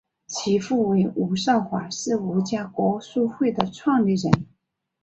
[0.25, 4.47] 其父为伍绍华是伍家国术会的创立人。